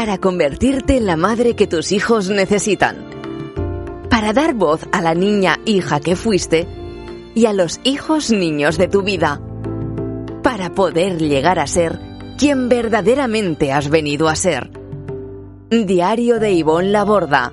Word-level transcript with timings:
para 0.00 0.16
convertirte 0.16 0.96
en 0.96 1.04
la 1.04 1.18
madre 1.18 1.54
que 1.54 1.66
tus 1.66 1.92
hijos 1.92 2.30
necesitan, 2.30 3.04
para 4.08 4.32
dar 4.32 4.54
voz 4.54 4.80
a 4.92 5.02
la 5.02 5.14
niña 5.14 5.60
hija 5.66 6.00
que 6.00 6.16
fuiste 6.16 6.66
y 7.34 7.44
a 7.44 7.52
los 7.52 7.80
hijos 7.84 8.30
niños 8.30 8.78
de 8.78 8.88
tu 8.88 9.02
vida, 9.02 9.42
para 10.42 10.72
poder 10.72 11.18
llegar 11.20 11.58
a 11.58 11.66
ser 11.66 12.00
quien 12.38 12.70
verdaderamente 12.70 13.72
has 13.72 13.90
venido 13.90 14.30
a 14.30 14.36
ser. 14.36 14.70
Diario 15.68 16.40
de 16.40 16.52
Ivonne 16.52 16.92
Laborda, 16.92 17.52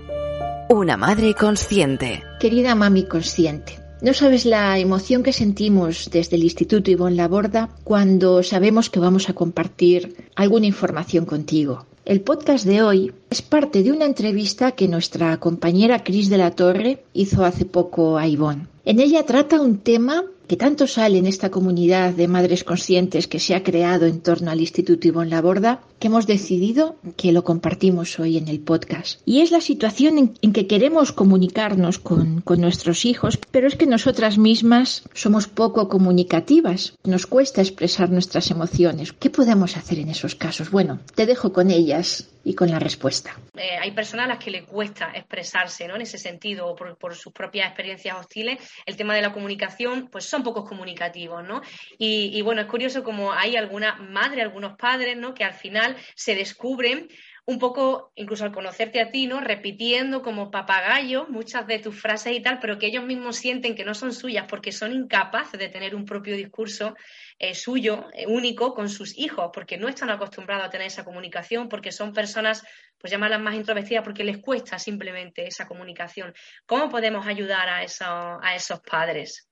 una 0.70 0.96
madre 0.96 1.34
consciente. 1.34 2.24
Querida 2.40 2.76
mami 2.76 3.04
consciente. 3.04 3.78
No 4.02 4.14
sabes 4.14 4.46
la 4.46 4.80
emoción 4.80 5.22
que 5.22 5.34
sentimos 5.34 6.10
desde 6.14 6.38
el 6.38 6.44
Instituto 6.44 6.92
Ivonne 6.92 7.18
Laborda 7.18 7.68
cuando 7.84 8.42
sabemos 8.42 8.90
que 8.90 9.02
vamos 9.02 9.28
a 9.28 9.34
compartir 9.34 10.16
alguna 10.34 10.68
información 10.68 11.26
contigo. 11.26 11.86
El 12.08 12.22
podcast 12.22 12.66
de 12.66 12.82
hoy 12.82 13.14
es 13.30 13.42
parte 13.42 13.84
de 13.84 13.92
una 13.92 14.06
entrevista 14.06 14.72
que 14.72 14.88
nuestra 14.88 15.36
compañera 15.42 16.06
Cris 16.06 16.30
de 16.30 16.38
la 16.38 16.52
Torre 16.52 17.04
hizo 17.12 17.44
hace 17.44 17.66
poco 17.66 18.18
a 18.18 18.26
Ivonne. 18.26 18.68
En 18.90 19.02
ella 19.02 19.26
trata 19.26 19.60
un 19.60 19.80
tema 19.80 20.24
que 20.48 20.56
tanto 20.56 20.88
sale 20.88 21.18
en 21.18 21.28
esta 21.28 21.52
comunidad 21.52 22.14
de 22.14 22.30
madres 22.30 22.64
conscientes 22.64 23.28
que 23.28 23.38
se 23.38 23.54
ha 23.54 23.62
creado 23.62 24.06
en 24.06 24.22
torno 24.22 24.50
al 24.50 24.62
Instituto 24.62 25.10
Ivonne 25.10 25.30
Laborda, 25.30 25.82
que 26.00 26.08
hemos 26.08 26.26
decidido 26.26 26.96
que 27.18 27.34
lo 27.34 27.44
compartimos 27.44 28.18
hoy 28.18 28.38
en 28.38 28.48
el 28.48 28.62
podcast. 28.62 29.20
Y 29.26 29.42
es 29.42 29.52
la 29.52 29.60
situación 29.60 30.38
en, 30.42 30.54
que 30.54 30.68
queremos 30.68 31.12
comunicarnos 31.12 32.00
con, 32.00 32.40
con 32.40 32.62
nuestros 32.62 33.04
hijos, 33.04 33.38
pero 33.52 33.68
es 33.68 33.76
que 33.76 33.88
nosotras 33.88 34.38
mismas 34.38 35.04
somos 35.14 35.50
poco 35.50 35.90
comunicativas, 35.90 36.94
nos 37.04 37.28
cuesta 37.28 37.60
expresar 37.60 38.10
nuestras 38.10 38.52
emociones. 38.52 39.12
¿Qué 39.12 39.30
podemos 39.30 39.76
hacer 39.76 40.00
en 40.00 40.08
esos 40.08 40.36
casos? 40.36 40.72
Bueno, 40.72 41.00
te 41.14 41.26
dejo 41.26 41.52
con 41.52 41.72
ellas 41.72 42.30
y 42.48 42.56
con 42.56 42.72
la 42.72 42.80
respuesta. 42.80 43.36
Eh, 43.58 43.78
hay 43.78 43.92
personas 43.92 44.26
a 44.26 44.30
las 44.30 44.38
que 44.42 44.52
le 44.52 44.64
cuesta 44.64 45.12
expresarse 45.14 45.86
¿no? 45.86 45.96
en 45.96 46.04
ese 46.04 46.18
sentido, 46.18 46.74
por, 46.78 46.98
por, 46.98 47.14
sus 47.14 47.34
propias 47.34 47.68
experiencias 47.68 48.18
hostiles. 48.18 48.58
El 48.86 48.96
tema 48.96 49.14
de 49.14 49.22
la 49.22 49.34
comunicación, 49.34 50.08
pues 50.10 50.24
son 50.24 50.44
pocos 50.44 50.64
comunicativos, 50.68 51.46
¿no? 51.46 51.62
Y, 51.98 52.42
bueno, 52.44 52.62
es 52.62 52.68
curioso 52.68 53.04
como 53.04 53.34
hay 53.34 53.58
alguna 53.58 53.96
madre, 53.98 54.42
algunos 54.42 54.78
padres, 54.78 55.18
¿no? 55.18 55.34
Que 55.34 55.44
al 55.44 55.56
final 55.56 55.98
se 56.16 56.36
descubren 56.36 57.10
un 57.50 57.60
poco, 57.60 58.12
incluso 58.16 58.44
al 58.44 58.52
conocerte 58.52 59.00
a 59.00 59.10
ti, 59.10 59.26
¿no? 59.26 59.40
Repitiendo 59.40 60.22
como 60.22 60.52
papagayo 60.52 61.28
muchas 61.30 61.66
de 61.66 61.80
tus 61.80 61.98
frases 61.98 62.34
y 62.34 62.42
tal, 62.42 62.60
pero 62.60 62.78
que 62.78 62.88
ellos 62.88 63.06
mismos 63.06 63.38
sienten 63.38 63.74
que 63.74 63.86
no 63.86 63.94
son 63.94 64.14
suyas 64.14 64.46
porque 64.50 64.74
son 64.74 64.92
incapaces 64.92 65.58
de 65.58 65.70
tener 65.70 65.96
un 65.96 66.04
propio 66.04 66.36
discurso 66.36 66.94
eh, 67.40 67.56
suyo, 67.56 68.10
eh, 68.14 68.28
único, 68.28 68.74
con 68.74 68.90
sus 68.90 69.18
hijos, 69.18 69.50
porque 69.54 69.78
no 69.78 69.88
están 69.88 70.10
acostumbrados 70.10 70.66
a 70.66 70.70
tener 70.70 70.88
esa 70.88 71.06
comunicación, 71.06 71.70
porque 71.70 71.94
son 71.94 72.12
personas, 72.12 72.66
pues 72.98 73.12
llamarlas 73.12 73.40
más 73.40 73.56
introvertidas, 73.56 74.04
porque 74.04 74.26
les 74.26 74.40
cuesta 74.40 74.78
simplemente 74.78 75.48
esa 75.48 75.68
comunicación. 75.68 76.34
¿Cómo 76.66 76.90
podemos 76.90 77.26
ayudar 77.28 77.70
a, 77.70 77.80
a 77.80 78.56
esos 78.56 78.82
padres? 78.82 79.48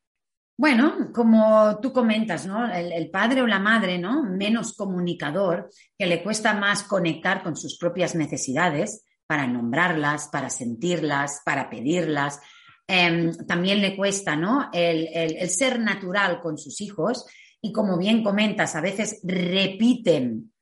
Bueno, 0.58 1.12
como 1.14 1.80
tú 1.82 1.92
comentas, 1.92 2.46
¿no? 2.46 2.72
El, 2.74 3.10
padre 3.12 3.42
o 3.42 3.48
la 3.48 3.60
madre, 3.60 3.98
¿no? 3.98 4.24
Menos 4.24 4.74
comunicador, 4.74 5.70
que 5.98 6.06
le 6.06 6.24
cuesta 6.24 6.54
más 6.54 6.84
conectar 6.84 7.44
con 7.44 7.58
sus 7.58 7.78
propias 7.78 8.16
necesidades 8.16 9.04
para 9.28 9.48
nombrarlas, 9.48 10.30
para 10.30 10.50
sentirlas, 10.50 11.42
para 11.44 11.70
pedirlas. 11.70 12.40
Em, 12.88 13.36
también 13.48 13.82
le 13.82 13.98
cuesta, 13.98 14.36
¿no? 14.36 14.70
el, 14.72 15.10
el 15.12 15.50
ser 15.50 15.80
natural 15.80 16.40
con 16.40 16.58
sus 16.58 16.80
hijos 16.82 17.26
y 17.66 17.72
como 17.72 17.98
bien 17.98 18.24
comentas, 18.24 18.76
a 18.76 18.82
veces 18.82 19.22
repiten 19.24 20.54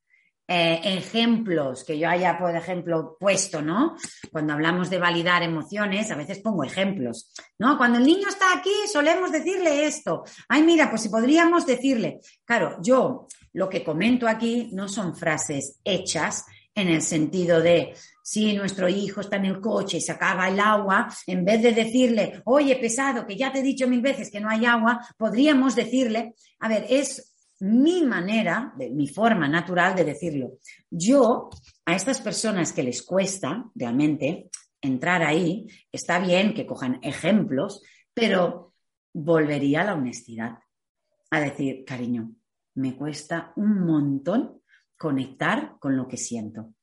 eh, 0.48 0.82
ejemplos 0.84 1.84
que 1.86 1.98
yo 1.98 2.10
haya, 2.10 2.38
por 2.38 2.56
ejemplo, 2.56 3.16
puesto, 3.20 3.62
¿no? 3.62 3.96
Cuando 4.32 4.54
hablamos 4.54 4.90
de 4.90 5.00
validar 5.00 5.42
emociones, 5.42 6.12
a 6.12 6.16
veces 6.16 6.40
pongo 6.40 6.64
ejemplos, 6.64 7.34
¿no? 7.58 7.78
Cuando 7.78 8.00
el 8.00 8.06
niño 8.06 8.28
está 8.28 8.58
aquí, 8.58 8.74
solemos 8.92 9.32
decirle 9.32 9.86
esto. 9.86 10.24
Ay, 10.50 10.64
mira, 10.64 10.90
pues 10.90 11.04
si 11.04 11.10
podríamos 11.10 11.66
decirle. 11.66 12.20
Claro, 12.44 12.78
yo 12.82 13.28
lo 13.54 13.70
que 13.70 13.84
comento 13.84 14.28
aquí 14.28 14.70
no 14.74 14.90
son 14.90 15.16
frases 15.16 15.80
hechas 15.84 16.46
en 16.76 16.90
el 16.90 17.02
sentido 17.02 17.62
de, 17.62 17.94
si 18.24 18.54
nuestro 18.54 18.90
hijo 18.90 19.22
está 19.22 19.36
en 19.36 19.46
el 19.46 19.62
coche 19.62 19.98
y 19.98 20.02
se 20.02 20.12
acaba 20.12 20.50
el 20.50 20.60
agua, 20.60 21.08
en 21.28 21.46
vez 21.46 21.62
de 21.62 21.72
decirle, 21.72 22.42
oye, 22.46 22.76
pesado, 22.78 23.26
que 23.28 23.38
ya 23.38 23.52
te 23.52 23.60
he 23.60 23.64
dicho 23.64 23.88
mil 23.88 24.02
veces 24.02 24.32
que 24.32 24.40
no 24.40 24.50
hay 24.50 24.66
agua, 24.66 25.00
podríamos 25.18 25.76
decirle, 25.76 26.34
a 26.60 26.68
ver, 26.68 26.86
es 26.90 27.33
mi 27.64 28.04
manera, 28.04 28.74
de, 28.78 28.90
mi 28.90 29.08
forma 29.08 29.48
natural 29.48 29.96
de 29.96 30.04
decirlo. 30.04 30.58
Yo, 30.90 31.50
a 31.86 31.96
estas 31.96 32.20
personas 32.20 32.74
que 32.74 32.84
les 32.84 33.02
cuesta 33.04 33.72
realmente 33.74 34.50
entrar 34.82 35.24
ahí, 35.24 35.68
está 35.90 36.20
bien 36.20 36.54
que 36.54 36.66
cojan 36.66 37.00
ejemplos, 37.02 37.82
pero 38.14 38.74
volvería 39.14 39.82
a 39.82 39.86
la 39.86 39.94
honestidad, 39.94 40.58
a 41.32 41.40
decir, 41.40 41.86
cariño, 41.86 42.36
me 42.76 42.98
cuesta 42.98 43.54
un 43.56 43.86
montón 43.86 44.62
conectar 44.98 45.78
con 45.80 45.96
lo 45.96 46.06
que 46.06 46.18
siento. 46.18 46.74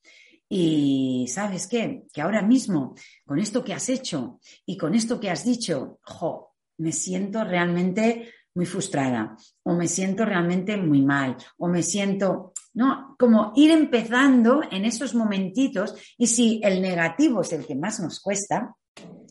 Y 0.48 1.26
sabes 1.28 1.66
qué, 1.66 2.04
que 2.10 2.22
ahora 2.22 2.40
mismo, 2.40 2.94
con 3.26 3.38
esto 3.38 3.62
que 3.62 3.74
has 3.74 3.90
hecho 3.90 4.40
y 4.64 4.78
con 4.78 4.94
esto 4.94 5.20
que 5.20 5.28
has 5.28 5.44
dicho, 5.44 6.00
jo, 6.02 6.56
me 6.78 6.92
siento 6.92 7.44
realmente 7.44 8.32
muy 8.54 8.66
frustrada 8.66 9.36
o 9.62 9.74
me 9.74 9.86
siento 9.86 10.24
realmente 10.24 10.76
muy 10.76 11.02
mal 11.02 11.36
o 11.58 11.68
me 11.68 11.82
siento, 11.82 12.52
¿no? 12.74 13.14
Como 13.18 13.52
ir 13.54 13.70
empezando 13.70 14.62
en 14.70 14.84
esos 14.84 15.14
momentitos 15.14 15.94
y 16.18 16.26
si 16.26 16.60
el 16.64 16.82
negativo 16.82 17.42
es 17.42 17.52
el 17.52 17.66
que 17.66 17.76
más 17.76 18.00
nos 18.00 18.20
cuesta, 18.20 18.74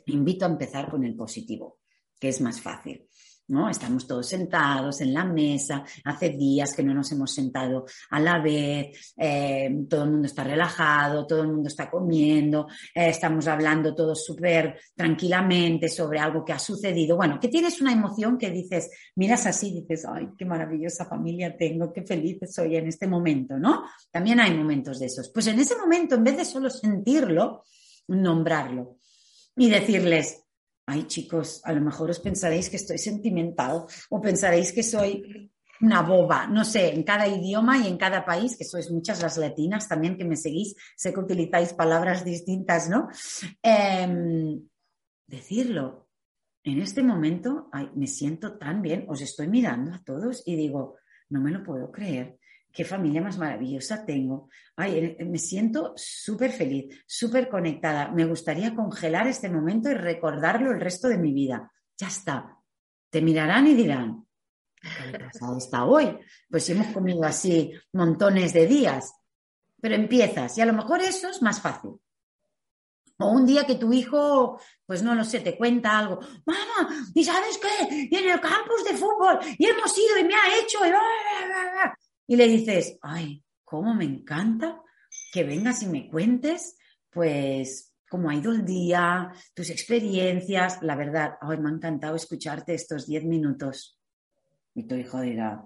invito 0.06 0.46
a 0.46 0.50
empezar 0.50 0.90
con 0.90 1.04
el 1.04 1.16
positivo, 1.16 1.80
que 2.20 2.30
es 2.30 2.42
más 2.42 2.62
fácil. 2.62 3.09
¿No? 3.50 3.70
Estamos 3.70 4.08
todos 4.08 4.28
sentados 4.28 5.02
en 5.02 5.14
la 5.14 5.26
mesa, 5.26 5.84
hace 6.06 6.30
días 6.30 6.74
que 6.76 6.84
no 6.84 6.94
nos 6.94 7.12
hemos 7.12 7.34
sentado 7.34 7.86
a 8.12 8.20
la 8.20 8.40
vez, 8.40 9.14
eh, 9.18 9.70
todo 9.90 10.04
el 10.04 10.12
mundo 10.12 10.28
está 10.28 10.44
relajado, 10.44 11.28
todo 11.28 11.42
el 11.42 11.50
mundo 11.50 11.68
está 11.68 11.90
comiendo, 11.90 12.68
eh, 12.96 13.10
estamos 13.10 13.48
hablando 13.48 13.94
todos 13.94 14.24
súper 14.24 14.80
tranquilamente 14.96 15.90
sobre 15.90 16.20
algo 16.20 16.46
que 16.46 16.54
ha 16.54 16.60
sucedido. 16.60 17.18
Bueno, 17.18 17.40
que 17.40 17.48
tienes 17.48 17.82
una 17.82 17.92
emoción 17.92 18.38
que 18.38 18.50
dices, 18.50 18.90
miras 19.16 19.46
así, 19.46 19.72
dices, 19.72 20.06
ay, 20.06 20.30
qué 20.38 20.46
maravillosa 20.46 21.06
familia 21.06 21.56
tengo, 21.58 21.92
qué 21.92 22.04
feliz 22.04 22.40
soy 22.50 22.76
en 22.76 22.88
este 22.88 23.08
momento, 23.08 23.58
¿no? 23.58 23.84
También 24.12 24.40
hay 24.40 24.56
momentos 24.56 25.00
de 25.00 25.08
esos. 25.08 25.30
Pues 25.30 25.48
en 25.48 25.60
ese 25.60 25.76
momento, 25.76 26.16
en 26.16 26.24
vez 26.24 26.38
de 26.38 26.46
solo 26.46 26.70
sentirlo, 26.70 27.64
nombrarlo 28.08 28.98
y 29.56 29.70
decirles, 29.70 30.44
ay 30.90 31.04
chicos, 31.04 31.62
a 31.64 31.72
lo 31.72 31.82
mejor 31.82 32.10
os 32.10 32.20
pensaréis 32.20 32.70
que 32.70 32.78
estoy 32.78 32.98
sentimental 32.98 33.86
o 34.10 34.20
pensaréis 34.20 34.74
que 34.74 34.84
soy 34.84 35.50
una 35.82 36.02
boba, 36.02 36.48
no 36.48 36.66
sé, 36.66 36.94
en 36.94 37.04
cada 37.04 37.28
idioma 37.28 37.78
y 37.78 37.88
en 37.88 37.98
cada 37.98 38.26
país, 38.26 38.58
que 38.58 38.66
sois 38.66 38.92
muchas 38.92 39.22
las 39.22 39.38
latinas 39.38 39.88
también 39.88 40.18
que 40.18 40.26
me 40.26 40.36
seguís, 40.36 40.76
sé 40.98 41.14
que 41.14 41.20
utilizáis 41.20 41.74
palabras 41.74 42.26
distintas, 42.26 42.90
¿no? 42.90 43.08
Em, 43.64 44.60
decirlo, 45.26 46.10
en 46.64 46.82
este 46.82 47.02
momento 47.02 47.70
ay, 47.72 47.90
me 47.96 48.08
siento 48.08 48.58
tan 48.58 48.82
bien, 48.82 49.06
os 49.08 49.22
estoy 49.22 49.48
mirando 49.48 49.94
a 49.94 50.04
todos 50.04 50.44
y 50.46 50.56
digo, 50.56 50.98
no 51.30 51.40
me 51.40 51.52
lo 51.52 51.64
puedo 51.64 51.92
creer 51.92 52.40
qué 52.72 52.86
familia 52.86 53.22
más 53.22 53.38
maravillosa 53.38 54.06
tengo. 54.06 54.50
Ay, 54.76 54.98
eh, 54.98 55.18
eh, 55.20 55.26
me 55.26 55.38
siento 55.38 55.94
súper 55.96 56.52
feliz, 56.52 57.04
súper 57.06 57.50
conectada. 57.50 58.12
Me 58.12 58.26
gustaría 58.26 58.76
congelar 58.76 59.28
este 59.28 59.50
momento 59.50 59.90
y 59.90 59.96
recordarlo 59.96 60.72
el 60.72 60.80
resto 60.80 61.08
de 61.08 61.18
mi 61.18 61.34
vida. 61.34 61.72
Ya 61.98 62.08
está. 62.08 62.58
Te 63.10 63.22
mirarán 63.22 63.68
y 63.68 63.74
dirán, 63.74 64.26
¿qué 64.82 65.20
pasado 65.20 65.58
hasta 65.58 65.86
hoy? 65.86 66.18
Pues 66.50 66.70
hemos 66.70 66.88
comido 66.88 67.24
así 67.24 67.74
montones 67.94 68.54
de 68.54 68.68
días. 68.68 69.14
Pero 69.82 69.96
empiezas 69.96 70.58
y 70.58 70.62
a 70.62 70.66
lo 70.66 70.74
mejor 70.74 71.02
eso 71.02 71.30
es 71.30 71.42
más 71.42 71.62
fácil. 71.62 71.92
O 73.22 73.32
un 73.32 73.46
día 73.46 73.66
que 73.66 73.76
tu 73.76 73.92
hijo, 73.92 74.62
pues 74.86 75.04
no 75.04 75.14
lo 75.14 75.26
sé, 75.26 75.42
te 75.42 75.58
cuenta 75.58 75.98
algo. 75.98 76.20
Mamá, 76.46 76.90
¿y 77.14 77.24
sabes 77.24 77.58
qué? 77.58 78.08
Y 78.10 78.16
en 78.16 78.30
el 78.30 78.40
campus 78.40 78.86
de 78.86 78.96
fútbol, 78.96 79.40
y 79.58 79.66
hemos 79.66 79.98
ido 79.98 80.20
y 80.20 80.24
me 80.24 80.36
ha 80.36 80.58
hecho 80.58 80.80
y 80.86 80.92
le 82.36 82.48
dices, 82.48 82.98
ay, 83.02 83.44
cómo 83.64 83.94
me 83.94 84.06
encanta 84.06 84.82
que 85.32 85.44
vengas 85.44 85.84
y 85.84 85.88
me 85.88 86.10
cuentes, 86.10 86.78
pues, 87.10 87.94
cómo 88.10 88.30
ha 88.30 88.36
ido 88.36 88.52
el 88.52 88.66
día, 88.66 89.32
tus 89.54 89.70
experiencias. 89.70 90.82
La 90.82 90.96
verdad, 90.96 91.38
ay, 91.42 91.58
me 91.58 91.70
ha 91.70 91.74
encantado 91.74 92.16
escucharte 92.16 92.74
estos 92.74 93.06
diez 93.06 93.24
minutos. 93.24 94.00
Y 94.74 94.84
tu 94.84 94.96
hijo 94.96 95.22
dirá, 95.22 95.64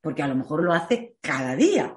porque 0.00 0.22
a 0.22 0.28
lo 0.28 0.34
mejor 0.34 0.62
lo 0.62 0.72
hace 0.72 1.16
cada 1.20 1.54
día, 1.56 1.96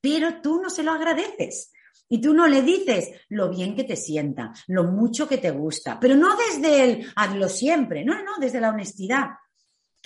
pero 0.00 0.40
tú 0.40 0.60
no 0.60 0.70
se 0.70 0.82
lo 0.82 0.92
agradeces. 0.92 1.72
Y 2.08 2.20
tú 2.20 2.34
no 2.34 2.46
le 2.46 2.62
dices 2.62 3.10
lo 3.30 3.50
bien 3.50 3.74
que 3.74 3.82
te 3.82 3.96
sienta, 3.96 4.52
lo 4.68 4.84
mucho 4.84 5.26
que 5.26 5.38
te 5.38 5.50
gusta, 5.50 5.98
pero 5.98 6.14
no 6.14 6.36
desde 6.36 6.84
el 6.84 7.12
hazlo 7.16 7.48
siempre, 7.48 8.04
no, 8.04 8.22
no, 8.22 8.38
desde 8.38 8.60
la 8.60 8.70
honestidad 8.70 9.26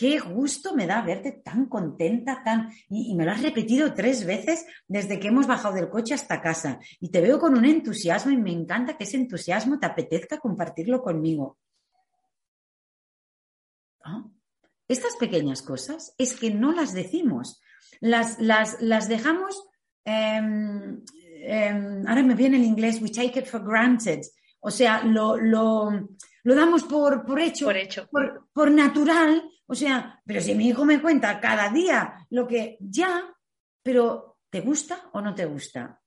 qué 0.01 0.19
gusto 0.19 0.75
me 0.75 0.87
da 0.87 1.03
verte 1.03 1.43
tan 1.45 1.67
contenta, 1.67 2.43
tan... 2.43 2.73
Y, 2.89 3.15
me 3.15 3.27
lo 3.27 3.33
has 3.33 3.43
repetido 3.43 3.93
tres 3.93 4.25
veces 4.25 4.65
desde 4.89 5.21
que 5.21 5.29
hemos 5.29 5.47
bajado 5.47 5.75
del 5.75 5.91
coche 5.91 6.15
hasta 6.15 6.41
casa. 6.41 6.81
Y 7.01 7.11
te 7.11 7.21
veo 7.21 7.39
con 7.39 7.55
un 7.55 7.67
entusiasmo 7.67 8.33
y 8.33 8.39
me 8.39 8.51
encanta 8.51 8.97
que 8.97 9.05
ese 9.05 9.19
entusiasmo 9.19 9.79
te 9.79 9.85
apetezca 9.85 10.39
compartirlo 10.39 11.03
conmigo. 11.03 11.59
Estas 14.89 15.17
pequeñas 15.17 15.61
cosas 15.61 16.15
es 16.17 16.33
que 16.33 16.51
no 16.51 16.73
las 16.73 16.95
decimos, 16.95 17.61
las, 18.01 18.41
las, 18.41 19.07
dejamos, 19.07 19.69
em, 20.07 21.05
em, 21.43 22.09
ahora 22.09 22.23
me 22.23 22.35
viene 22.35 22.57
el 22.57 22.65
inglés, 22.65 23.03
we 23.03 23.11
take 23.11 23.39
it 23.39 23.45
for 23.45 23.63
granted, 23.63 24.23
o 24.61 24.71
sea, 24.71 25.05
lo, 25.05 25.37
damos 26.45 26.85
por, 26.85 27.25
por 27.25 27.41
hecho, 27.41 27.67
por, 27.67 27.77
hecho. 27.77 28.09
Por, 28.53 28.71
natural, 28.71 29.43
o 29.67 29.75
sea, 29.75 30.21
pero 30.25 30.41
si 30.41 30.55
mi 30.55 30.69
hijo 30.69 30.85
me 30.85 31.01
cuenta 31.01 31.41
cada 31.41 31.69
día 31.69 32.27
lo 32.31 32.47
que 32.47 32.77
ya, 32.81 33.35
pero 33.83 34.39
¿te 34.49 34.61
gusta 34.61 35.11
o 35.13 35.21
no 35.21 35.35
te 35.35 35.45
gusta? 35.47 36.01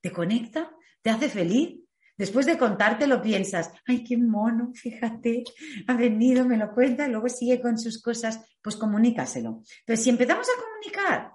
¿Te 0.00 0.12
conecta? 0.12 0.70
¿Te 1.02 1.10
hace 1.10 1.28
feliz? 1.28 1.80
Después 2.16 2.44
de 2.44 2.58
contarte 2.58 3.06
lo 3.06 3.22
piensas, 3.22 3.72
ay, 3.86 4.04
qué 4.04 4.18
mono, 4.18 4.72
fíjate, 4.74 5.42
ha 5.86 5.94
venido, 5.94 6.44
me 6.44 6.58
lo 6.58 6.74
cuenta 6.74 7.06
y 7.06 7.10
luego 7.10 7.30
sigue 7.30 7.62
con 7.62 7.78
sus 7.78 8.02
cosas, 8.02 8.44
pues 8.60 8.76
comunícaselo. 8.76 9.62
Entonces, 9.80 10.04
si 10.04 10.10
empezamos 10.10 10.46
a 10.46 10.60
comunicar 10.62 11.32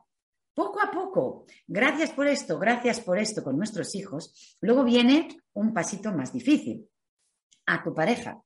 poco 0.53 0.79
a 0.79 0.91
poco, 0.91 1.45
gracias 1.65 2.11
por 2.11 2.27
esto, 2.27 2.59
gracias 2.59 3.01
por 3.01 3.17
esto 3.17 3.43
con 3.43 3.57
nuestros 3.57 3.95
hijos, 3.95 4.55
luego 4.61 4.83
viene 4.83 5.27
un 5.53 5.73
pasito 5.73 6.11
más 6.11 6.31
difícil, 6.31 6.87
a 7.65 7.83
tu 7.83 7.93
pareja. 7.93 8.41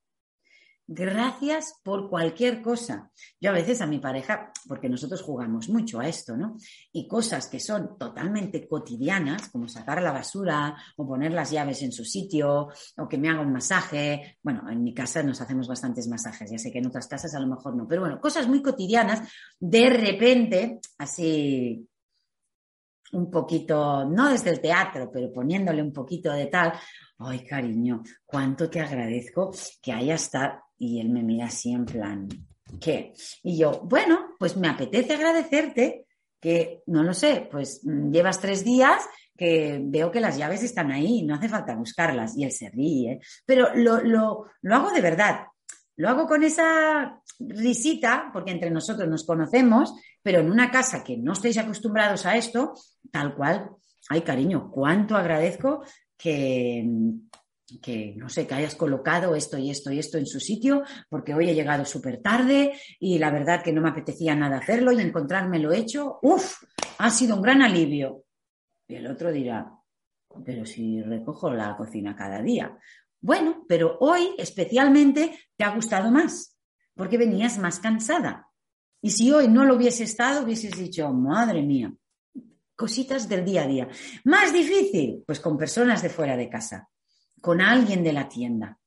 Gracias 0.91 1.75
por 1.83 2.09
cualquier 2.09 2.63
cosa. 2.63 3.11
Yo 3.39 3.51
a 3.51 3.53
veces 3.53 3.79
a 3.79 3.85
mi 3.85 3.99
pareja, 3.99 4.51
porque 4.67 4.89
nosotros 4.89 5.21
jugamos 5.21 5.69
mucho 5.69 5.99
a 5.99 6.07
esto, 6.07 6.35
¿no? 6.35 6.57
Y 6.91 7.07
cosas 7.07 7.47
que 7.47 7.59
son 7.59 7.95
totalmente 7.95 8.67
cotidianas, 8.67 9.49
como 9.49 9.67
sacar 9.67 10.01
la 10.01 10.11
basura 10.11 10.75
o 10.97 11.07
poner 11.07 11.31
las 11.31 11.51
llaves 11.51 11.83
en 11.83 11.91
su 11.91 12.03
sitio 12.03 12.69
o 12.97 13.07
que 13.07 13.19
me 13.19 13.29
haga 13.29 13.41
un 13.41 13.53
masaje. 13.53 14.39
Bueno, 14.41 14.67
en 14.67 14.83
mi 14.83 14.95
casa 14.95 15.21
nos 15.21 15.39
hacemos 15.39 15.67
bastantes 15.67 16.07
masajes, 16.07 16.49
ya 16.49 16.57
sé 16.57 16.71
que 16.71 16.79
en 16.79 16.87
otras 16.87 17.07
casas 17.07 17.35
a 17.35 17.39
lo 17.39 17.45
mejor 17.45 17.75
no, 17.75 17.87
pero 17.87 18.01
bueno, 18.01 18.19
cosas 18.19 18.47
muy 18.47 18.63
cotidianas, 18.63 19.29
de 19.59 19.91
repente, 19.91 20.79
así 20.97 21.87
un 23.13 23.29
poquito, 23.29 24.05
no 24.05 24.29
desde 24.29 24.51
el 24.51 24.61
teatro, 24.61 25.09
pero 25.11 25.31
poniéndole 25.31 25.81
un 25.81 25.93
poquito 25.93 26.31
de 26.31 26.47
tal, 26.47 26.73
ay 27.19 27.45
cariño, 27.45 28.03
cuánto 28.25 28.69
te 28.69 28.79
agradezco 28.79 29.51
que 29.81 29.91
haya 29.91 30.15
estado, 30.15 30.59
y 30.77 30.99
él 30.99 31.09
me 31.09 31.23
mira 31.23 31.45
así 31.45 31.71
en 31.71 31.85
plan, 31.85 32.27
¿qué? 32.79 33.13
Y 33.43 33.57
yo, 33.57 33.81
bueno, 33.83 34.35
pues 34.37 34.55
me 34.55 34.69
apetece 34.69 35.13
agradecerte 35.13 36.05
que, 36.39 36.83
no 36.87 37.03
lo 37.03 37.13
sé, 37.13 37.47
pues 37.51 37.81
mm, 37.83 38.11
llevas 38.11 38.39
tres 38.39 38.63
días 38.63 39.03
que 39.35 39.79
veo 39.81 40.11
que 40.11 40.19
las 40.19 40.37
llaves 40.37 40.63
están 40.63 40.91
ahí, 40.91 41.23
no 41.23 41.35
hace 41.35 41.47
falta 41.47 41.75
buscarlas, 41.75 42.37
y 42.37 42.43
él 42.43 42.51
se 42.51 42.69
ríe, 42.69 43.19
pero 43.45 43.73
lo, 43.73 44.01
lo, 44.01 44.45
lo 44.61 44.75
hago 44.75 44.91
de 44.91 45.01
verdad, 45.01 45.47
lo 45.99 46.07
hago 46.07 46.27
con 46.27 46.43
esa 46.43 47.21
risita, 47.39 48.29
porque 48.31 48.51
entre 48.51 48.71
nosotros 48.71 49.09
nos 49.09 49.25
conocemos, 49.25 49.93
pero 50.23 50.39
en 50.39 50.49
una 50.49 50.71
casa 50.71 51.03
que 51.03 51.17
no 51.17 51.33
estáis 51.33 51.57
acostumbrados 51.57 52.25
a 52.25 52.37
esto, 52.37 52.73
tal 53.11 53.35
cual, 53.35 53.71
ay 54.07 54.21
cariño, 54.21 54.71
cuánto 54.71 55.17
agradezco 55.17 55.83
que, 56.15 56.87
que 57.81 58.13
no 58.15 58.29
sé, 58.29 58.47
que 58.47 58.55
hayas 58.55 58.75
colocado 58.75 59.35
esto 59.35 59.57
y 59.57 59.71
esto 59.71 59.91
y 59.91 59.99
esto 59.99 60.17
en 60.17 60.25
su 60.25 60.39
sitio, 60.39 60.83
porque 61.09 61.33
hoy 61.33 61.49
he 61.49 61.53
llegado 61.53 61.83
súper 61.83 62.21
tarde 62.21 62.71
y 62.97 63.17
la 63.17 63.29
verdad 63.29 63.61
que 63.61 63.73
no 63.73 63.81
me 63.81 63.89
apetecía 63.89 64.33
nada 64.35 64.59
hacerlo 64.59 64.93
y 64.93 65.01
encontrarme 65.01 65.59
lo 65.59 65.73
hecho, 65.73 66.19
uff, 66.21 66.63
ha 66.97 67.09
sido 67.09 67.35
un 67.35 67.41
gran 67.41 67.61
alivio. 67.61 68.23
Y 68.87 68.95
el 68.95 69.07
otro 69.07 69.33
dirá, 69.33 69.69
pero 70.45 70.65
si 70.65 71.01
recojo 71.01 71.53
la 71.53 71.75
cocina 71.75 72.15
cada 72.15 72.41
día. 72.41 72.77
Bueno, 73.21 73.65
pero 73.67 73.97
hoy 73.99 74.33
especialmente 74.37 75.37
te 75.55 75.63
ha 75.63 75.75
gustado 75.75 76.09
más, 76.11 76.57
porque 76.95 77.17
venías 77.17 77.57
más 77.57 77.79
cansada. 77.79 78.47
Y 79.01 79.11
si 79.11 79.31
hoy 79.31 79.47
no 79.47 79.65
lo 79.65 79.75
hubiese 79.75 80.03
estado, 80.03 80.43
hubieses 80.43 80.77
dicho, 80.77 81.11
madre 81.13 81.61
mía, 81.61 81.93
cositas 82.75 83.27
del 83.27 83.43
día 83.43 83.63
a 83.63 83.67
día. 83.67 83.87
Más 84.23 84.53
difícil, 84.53 85.23
pues 85.25 85.39
con 85.39 85.57
personas 85.57 86.01
de 86.01 86.09
fuera 86.09 86.37
de 86.37 86.49
casa, 86.49 86.89
con 87.41 87.61
alguien 87.61 88.03
de 88.03 88.13
la 88.13 88.27
tienda, 88.27 88.79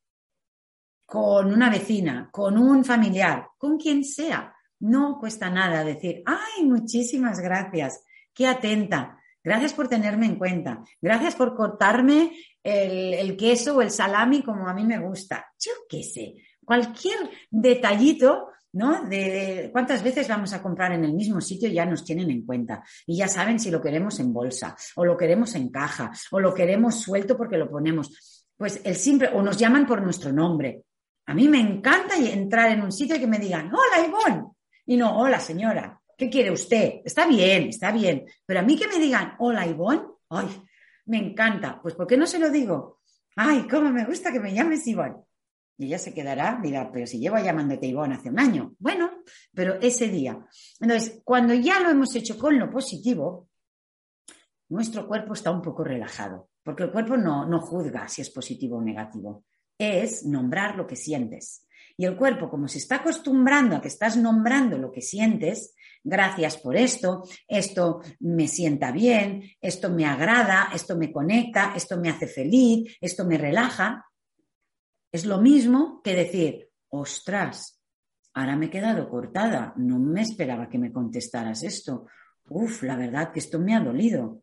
con 1.05 1.52
una 1.52 1.70
vecina, 1.70 2.29
con 2.32 2.56
un 2.56 2.84
familiar, 2.84 3.49
con 3.58 3.76
quien 3.76 4.05
sea. 4.05 4.55
No 4.81 5.19
cuesta 5.20 5.50
nada 5.50 5.84
decir, 5.84 6.23
ay, 6.25 6.64
muchísimas 6.64 7.38
gracias, 7.40 8.02
qué 8.34 8.46
atenta, 8.46 9.21
gracias 9.43 9.73
por 9.73 9.89
tenerme 9.89 10.27
en 10.27 10.37
cuenta, 10.37 10.83
gracias 11.00 11.35
por 11.35 11.55
cortarme 11.55 12.33
el, 12.62 13.37
queso 13.37 13.77
o 13.77 13.83
el 13.83 13.91
salami 13.91 14.43
como 14.43 14.69
a 14.69 14.75
mí 14.75 14.85
me 14.85 14.99
gusta. 14.99 15.53
Yo 15.59 15.73
qué 15.89 16.03
sé, 16.03 16.35
cualquier 16.65 17.19
detallito 17.50 18.49
¿no? 18.75 19.05
De, 19.05 19.69
cuántas 19.71 20.03
veces 20.03 20.27
vamos 20.29 20.53
a 20.55 20.62
comprar 20.62 20.93
en 20.93 21.05
el 21.05 21.12
mismo 21.12 21.41
sitio 21.43 21.69
ya 21.69 21.85
nos 21.85 22.05
tienen 22.05 22.31
en 22.31 22.47
cuenta 22.47 22.83
y 23.06 23.19
ya 23.19 23.29
saben 23.29 23.61
si 23.61 23.71
lo 23.71 23.83
queremos 23.83 24.19
en 24.19 24.33
bolsa 24.33 24.75
o 24.97 25.05
lo 25.05 25.15
queremos 25.15 25.55
en 25.55 25.69
caja 25.69 26.11
o 26.31 26.41
lo 26.41 26.55
queremos 26.55 27.00
suelto 27.00 27.37
porque 27.37 27.59
lo 27.59 27.71
ponemos. 27.71 28.47
Pues 28.56 28.81
el 28.85 28.97
simple, 28.97 29.29
o 29.35 29.43
nos 29.43 29.59
llaman 29.59 29.87
por 29.87 30.00
nuestro 30.00 30.33
nombre. 30.33 30.85
A 31.27 31.35
mí 31.35 31.49
me 31.49 31.61
encanta 31.61 32.17
entrar 32.17 32.71
en 32.71 32.83
un 32.83 32.93
sitio 32.93 33.17
y 33.17 33.21
que 33.21 33.27
me 33.27 33.39
digan, 33.39 33.71
hola 33.73 34.06
Ivonne, 34.06 34.47
y 34.87 34.97
no, 34.97 35.19
hola 35.19 35.39
señora, 35.39 36.00
¿qué 36.22 36.30
quiere 36.30 36.52
usted? 36.52 37.00
Está 37.04 37.26
bien, 37.26 37.69
está 37.69 37.90
bien, 37.90 38.24
pero 38.46 38.60
a 38.60 38.62
mí 38.62 38.78
que 38.78 38.86
me 38.86 38.98
digan, 38.98 39.34
hola 39.40 39.66
Ivonne, 39.66 40.02
ay, 40.28 40.46
me 41.06 41.19
encanta. 41.19 41.80
Pues 41.82 41.94
¿por 41.96 42.06
qué 42.06 42.16
no 42.16 42.28
se 42.28 42.38
lo 42.38 42.48
digo? 42.48 43.00
Ay, 43.34 43.66
cómo 43.69 43.90
me 43.90 44.04
gusta 44.04 44.30
que 44.30 44.38
me 44.38 44.54
llames 44.54 44.86
Ivonne. 44.86 45.16
Y 45.78 45.86
ella 45.86 45.98
se 45.98 46.14
quedará, 46.14 46.60
dirá, 46.62 46.92
pero 46.92 47.08
si 47.08 47.19
llevo 47.19 47.38
llamándote 47.38 47.88
Ivonne 47.88 48.14
hace 48.14 48.28
un 48.28 48.38
año. 48.38 48.74
Bueno, 48.78 49.10
pero 49.52 49.80
ese 49.80 50.08
día. 50.08 50.38
Entonces, 50.78 51.22
cuando 51.24 51.54
ya 51.54 51.80
lo 51.80 51.90
hemos 51.90 52.14
hecho 52.14 52.38
con 52.38 52.56
lo 52.56 52.70
positivo, 52.70 53.48
nuestro 54.69 55.08
cuerpo 55.08 55.32
está 55.32 55.50
un 55.50 55.60
poco 55.60 55.82
relajado, 55.82 56.50
porque 56.62 56.84
el 56.84 56.92
cuerpo 56.92 57.16
no, 57.16 57.46
no 57.46 57.60
juzga 57.60 58.06
si 58.06 58.22
es 58.22 58.30
positivo 58.30 58.76
o 58.76 58.82
negativo. 58.82 59.44
Es 59.76 60.24
nombrar 60.24 60.76
lo 60.76 60.86
que 60.86 60.94
sientes. 60.94 61.66
Y 61.96 62.04
el 62.04 62.16
cuerpo, 62.16 62.48
como 62.48 62.69
se 62.69 62.78
está 62.78 62.96
acostumbrando 62.96 63.74
a 63.74 63.80
que 63.80 63.88
estás 63.88 64.16
nombrando 64.16 64.78
lo 64.78 64.92
que 64.92 65.02
sientes, 65.02 65.74
gracias 66.02 66.56
por 66.56 66.76
esto, 66.76 67.25
esto 67.46 68.00
me 68.20 68.49
sienta 68.49 68.93
bien, 68.93 69.43
esto 69.60 69.90
me 69.90 70.06
agrada, 70.06 70.70
esto 70.75 70.96
me 70.96 71.12
conecta, 71.12 71.72
esto 71.77 71.98
me 71.98 72.10
hace 72.10 72.27
feliz, 72.27 72.96
esto 73.00 73.24
me 73.24 73.38
relaja, 73.38 74.05
es 75.12 75.27
lo 75.27 75.41
mismo 75.41 76.00
que 76.03 76.15
decir, 76.15 76.70
ostras, 76.88 77.81
ahora 78.34 78.56
me 78.56 78.67
he 78.67 78.70
quedado 78.70 79.08
cortada, 79.08 79.74
no 79.77 79.98
me 79.98 80.22
esperaba 80.22 80.69
que 80.69 80.79
me 80.79 80.91
contestaras 80.91 81.62
esto. 81.62 82.06
Uf, 82.48 82.82
la 82.82 82.96
verdad 82.96 83.31
que 83.31 83.41
esto 83.41 83.58
me 83.58 83.74
ha 83.74 83.81
dolido. 83.81 84.43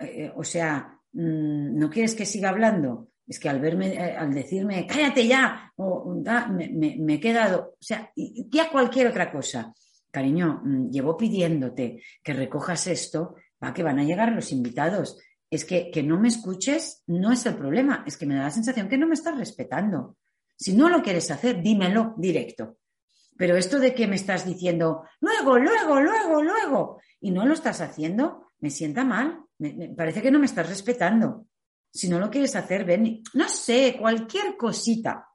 Eh, 0.00 0.24
eh, 0.24 0.32
o 0.34 0.42
sea, 0.42 0.98
mm, 1.12 1.78
¿no 1.78 1.90
quieres 1.90 2.14
que 2.14 2.24
siga 2.24 2.48
hablando? 2.48 3.10
Es 3.26 3.38
que 3.38 3.50
al 3.50 3.60
verme, 3.60 3.88
eh, 3.92 4.16
al 4.16 4.32
decirme, 4.32 4.86
cállate 4.86 5.26
ya, 5.26 5.72
o 5.76 6.14
me, 6.50 7.14
he 7.14 7.20
quedado, 7.20 7.74
o 7.74 7.82
sea, 7.82 8.10
ya 8.16 8.70
cualquier 8.70 9.08
otra 9.08 9.30
cosa. 9.30 9.74
Cariño, 10.10 10.62
mm, 10.64 10.90
llevo 10.90 11.16
pidiéndote 11.16 12.02
que 12.22 12.32
recojas 12.32 12.86
esto, 12.86 13.36
va 13.62 13.74
que 13.74 13.82
van 13.82 13.98
a 13.98 14.04
llegar 14.04 14.32
los 14.32 14.52
invitados 14.52 15.18
es 15.50 15.64
que, 15.64 15.90
que 15.90 16.02
no 16.02 16.18
me 16.18 16.28
escuches 16.28 17.02
no 17.06 17.32
es 17.32 17.46
el 17.46 17.56
problema, 17.56 18.04
es 18.06 18.16
que 18.16 18.26
me 18.26 18.34
da 18.34 18.42
la 18.42 18.50
sensación 18.50 18.88
que 18.88 18.98
no 18.98 19.06
me 19.06 19.14
estás 19.14 19.36
respetando. 19.36 20.16
Si 20.56 20.74
no 20.74 20.88
lo 20.88 21.02
quieres 21.02 21.30
hacer, 21.30 21.62
dímelo 21.62 22.14
directo. 22.16 22.78
Pero 23.36 23.56
esto 23.56 23.78
de 23.78 23.94
que 23.94 24.08
me 24.08 24.16
estás 24.16 24.44
diciendo 24.44 25.04
luego, 25.20 25.58
luego, 25.58 26.00
luego, 26.00 26.42
luego, 26.42 27.00
y 27.20 27.30
no 27.30 27.46
lo 27.46 27.54
estás 27.54 27.80
haciendo, 27.80 28.48
me 28.60 28.70
sienta 28.70 29.04
mal. 29.04 29.40
Me, 29.58 29.94
parece 29.96 30.20
que 30.20 30.30
no 30.30 30.38
me 30.38 30.46
estás 30.46 30.68
respetando. 30.68 31.46
Si 31.90 32.08
no 32.08 32.18
lo 32.18 32.30
quieres 32.30 32.56
hacer, 32.56 32.84
ven, 32.84 33.22
no 33.34 33.48
sé, 33.48 33.96
cualquier 33.98 34.56
cosita. 34.56 35.28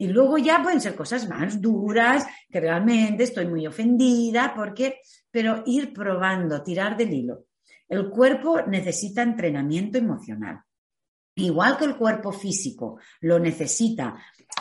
Y 0.00 0.08
luego 0.08 0.38
ya 0.38 0.62
pueden 0.62 0.80
ser 0.80 0.94
cosas 0.94 1.28
más 1.28 1.60
duras, 1.60 2.26
que 2.50 2.58
realmente 2.58 3.24
estoy 3.24 3.46
muy 3.46 3.66
ofendida, 3.66 4.54
porque, 4.56 5.02
pero 5.30 5.62
ir 5.66 5.92
probando, 5.92 6.62
tirar 6.62 6.96
del 6.96 7.12
hilo. 7.12 7.44
El 7.86 8.08
cuerpo 8.08 8.62
necesita 8.62 9.20
entrenamiento 9.20 9.98
emocional. 9.98 10.62
Igual 11.34 11.76
que 11.76 11.84
el 11.84 11.96
cuerpo 11.96 12.32
físico 12.32 12.98
lo 13.20 13.38
necesita 13.38 14.16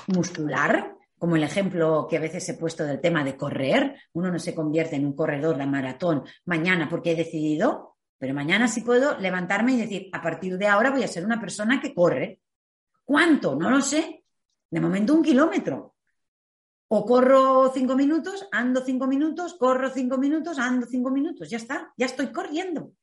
muscular, 0.08 0.98
como 1.17 1.38
el 1.38 1.43
ejemplo 1.43 2.05
que 2.10 2.17
a 2.17 2.22
veces 2.22 2.50
he 2.50 2.55
puesto 2.55 2.84
del 2.84 3.00
tema 3.00 3.24
de 3.24 3.38
correr, 3.38 3.96
uno 4.12 4.29
no 4.29 4.39
se 4.39 4.53
convierte 4.53 4.98
en 4.98 5.05
un 5.05 5.13
corredor 5.13 5.58
de 5.58 5.65
maratón 5.65 6.25
mañana 6.43 6.89
porque 6.89 7.12
he 7.12 7.15
decidido, 7.15 7.96
pero 8.17 8.34
mañana 8.34 8.67
sí 8.67 8.81
puedo 8.81 9.17
levantarme 9.17 9.72
y 9.72 9.77
decir, 9.77 10.10
a 10.12 10.22
partir 10.22 10.58
de 10.58 10.67
ahora 10.67 10.91
voy 10.91 11.03
a 11.03 11.08
ser 11.08 11.24
una 11.24 11.39
persona 11.39 11.79
que 11.79 11.93
corre. 11.93 12.41
¿Cuánto? 13.05 13.55
No 13.55 13.69
lo 13.69 13.81
sé. 13.81 14.19
De 14.72 14.80
momento 14.80 15.14
un 15.14 15.24
kilómetro. 15.24 15.96
O 16.90 17.06
corro 17.06 17.72
cinco 17.74 17.96
minutos, 17.96 18.48
ando 18.52 18.82
cinco 18.82 19.06
minutos, 19.06 19.54
corro 19.56 19.90
cinco 19.90 20.18
minutos, 20.18 20.58
ando 20.58 20.88
cinco 20.88 21.12
minutos. 21.12 21.50
Ya 21.50 21.58
está, 21.58 21.94
ya 21.96 22.08
estoy 22.08 22.32
corriendo. 22.32 22.94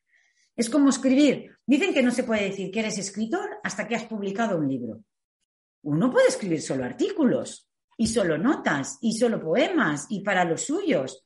Es 0.57 0.71
como 0.71 0.89
escribir. 0.89 1.57
Dicen 1.65 1.93
que 1.93 2.03
no 2.03 2.11
se 2.11 2.25
puede 2.25 2.45
decir 2.45 2.71
que 2.71 2.81
eres 2.81 2.99
escritor 2.99 3.59
hasta 3.63 3.87
que 3.87 3.95
has 3.95 4.05
publicado 4.05 4.59
un 4.59 4.69
libro. 4.69 5.05
Uno 5.83 6.11
puede 6.11 6.29
escribir 6.29 6.63
solo 6.63 6.85
artículos 6.85 7.71
y 7.97 8.07
solo 8.09 8.39
notas 8.39 8.99
y 9.01 9.17
solo 9.17 9.41
poemas 9.41 10.07
y 10.09 10.21
para 10.21 10.45
los 10.45 10.63
suyos. 10.63 11.26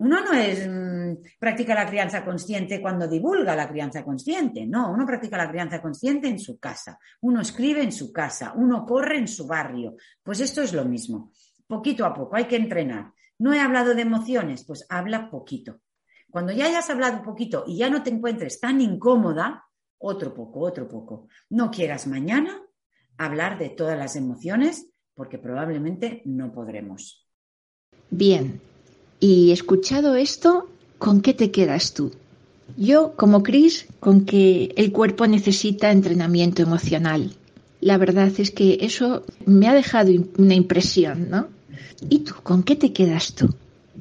Uno 0.00 0.22
no 0.22 0.32
es 0.32 0.66
mm, 0.66 1.38
practica 1.38 1.74
la 1.74 1.86
crianza 1.86 2.24
consciente 2.24 2.80
cuando 2.80 3.06
divulga 3.06 3.54
la 3.54 3.68
crianza 3.68 4.02
consciente, 4.02 4.66
no, 4.66 4.90
uno 4.90 5.04
practica 5.04 5.36
la 5.36 5.50
crianza 5.50 5.82
consciente 5.82 6.26
en 6.26 6.38
su 6.38 6.58
casa, 6.58 6.98
uno 7.20 7.42
escribe 7.42 7.82
en 7.82 7.92
su 7.92 8.10
casa, 8.10 8.54
uno 8.56 8.86
corre 8.86 9.18
en 9.18 9.28
su 9.28 9.46
barrio. 9.46 9.96
Pues 10.22 10.40
esto 10.40 10.62
es 10.62 10.72
lo 10.72 10.86
mismo, 10.86 11.32
poquito 11.66 12.06
a 12.06 12.14
poco, 12.14 12.36
hay 12.36 12.46
que 12.46 12.56
entrenar. 12.56 13.12
No 13.38 13.52
he 13.52 13.60
hablado 13.60 13.94
de 13.94 14.00
emociones, 14.00 14.64
pues 14.64 14.86
habla 14.88 15.28
poquito. 15.30 15.80
Cuando 16.30 16.52
ya 16.52 16.64
hayas 16.64 16.88
hablado 16.88 17.22
poquito 17.22 17.64
y 17.66 17.76
ya 17.76 17.90
no 17.90 18.02
te 18.02 18.08
encuentres 18.08 18.58
tan 18.58 18.80
incómoda, 18.80 19.66
otro 19.98 20.32
poco, 20.32 20.60
otro 20.60 20.88
poco. 20.88 21.28
No 21.50 21.70
quieras 21.70 22.06
mañana 22.06 22.58
hablar 23.18 23.58
de 23.58 23.68
todas 23.68 23.98
las 23.98 24.16
emociones 24.16 24.90
porque 25.14 25.36
probablemente 25.36 26.22
no 26.24 26.52
podremos. 26.52 27.28
Bien, 28.08 28.62
y 29.20 29.52
escuchado 29.52 30.16
esto, 30.16 30.68
¿con 30.98 31.20
qué 31.20 31.34
te 31.34 31.50
quedas 31.50 31.92
tú? 31.92 32.10
Yo, 32.76 33.12
como 33.16 33.42
Cris, 33.42 33.86
con 34.00 34.24
que 34.24 34.72
el 34.76 34.92
cuerpo 34.92 35.26
necesita 35.26 35.92
entrenamiento 35.92 36.62
emocional. 36.62 37.30
La 37.80 37.98
verdad 37.98 38.32
es 38.38 38.50
que 38.50 38.78
eso 38.80 39.24
me 39.44 39.68
ha 39.68 39.74
dejado 39.74 40.10
una 40.38 40.54
impresión, 40.54 41.28
¿no? 41.30 41.48
¿Y 42.08 42.20
tú, 42.20 42.34
con 42.42 42.62
qué 42.62 42.76
te 42.76 42.92
quedas 42.92 43.34
tú? 43.34 43.54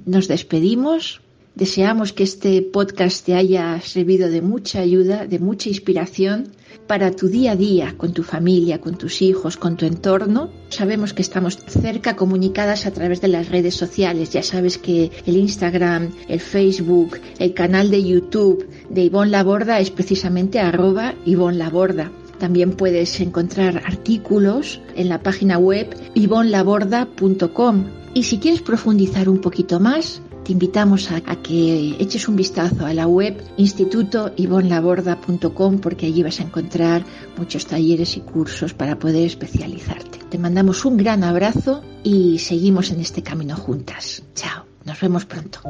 Nos 0.05 0.27
despedimos. 0.27 1.21
Deseamos 1.55 2.13
que 2.13 2.23
este 2.23 2.61
podcast 2.61 3.25
te 3.25 3.33
haya 3.33 3.81
servido 3.81 4.29
de 4.29 4.41
mucha 4.41 4.79
ayuda, 4.79 5.25
de 5.25 5.39
mucha 5.39 5.67
inspiración 5.67 6.53
para 6.88 7.11
tu 7.11 7.27
día 7.27 7.51
a 7.51 7.55
día, 7.55 7.93
con 7.97 8.13
tu 8.13 8.23
familia, 8.23 8.81
con 8.81 8.97
tus 8.97 9.21
hijos, 9.21 9.57
con 9.57 9.77
tu 9.77 9.85
entorno. 9.85 10.49
Sabemos 10.69 11.13
que 11.13 11.21
estamos 11.21 11.57
cerca 11.67 12.15
comunicadas 12.15 12.85
a 12.85 12.91
través 12.91 13.21
de 13.21 13.27
las 13.27 13.49
redes 13.49 13.75
sociales. 13.75 14.31
Ya 14.31 14.43
sabes 14.43 14.77
que 14.77 15.11
el 15.25 15.38
Instagram, 15.38 16.09
el 16.27 16.39
Facebook, 16.39 17.19
el 17.38 17.53
canal 17.53 17.91
de 17.91 18.03
YouTube 18.03 18.67
de 18.89 19.03
Ivonne 19.03 19.31
Laborda 19.31 19.79
es 19.79 19.91
precisamente 19.91 20.59
arroba 20.59 21.13
Ivonne 21.25 21.57
Laborda. 21.57 22.11
También 22.39 22.71
puedes 22.71 23.19
encontrar 23.19 23.83
artículos 23.85 24.81
en 24.95 25.09
la 25.09 25.21
página 25.21 25.57
web 25.57 25.93
ivonlaborda.com. 26.15 27.83
Y 28.13 28.23
si 28.23 28.39
quieres 28.39 28.61
profundizar 28.61 29.29
un 29.29 29.39
poquito 29.39 29.79
más, 29.79 30.21
te 30.49 30.53
invitamos 30.53 31.11
a, 31.11 31.21
que 31.21 31.95
eches 31.99 32.27
un 32.27 32.35
vistazo 32.35 32.87
a 32.87 32.93
la 32.95 33.05
web 33.05 33.37
institutoivonlaborda.com 33.57 35.77
porque 35.77 36.07
allí 36.07 36.23
vas 36.23 36.39
a 36.39 36.43
encontrar 36.43 37.05
muchos 37.37 37.67
talleres 37.67 38.17
y 38.17 38.21
cursos 38.21 38.73
para 38.73 38.97
poder 38.97 39.27
especializarte. 39.27 40.17
Te 40.27 40.39
mandamos 40.39 40.85
un 40.85 40.97
gran 40.97 41.23
abrazo 41.23 41.83
y 42.03 42.39
seguimos 42.39 42.89
en 42.89 42.99
este 42.99 43.21
camino 43.21 43.55
juntas. 43.55 44.23
Chao, 44.33 44.65
nos 44.85 44.99
vemos 44.99 45.25
pronto. 45.25 45.61